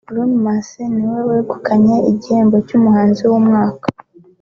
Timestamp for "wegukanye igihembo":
1.29-2.57